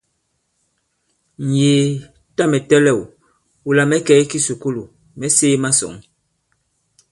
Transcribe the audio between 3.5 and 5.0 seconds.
wula mɛ̌ kɛ̀ i kisùkulù,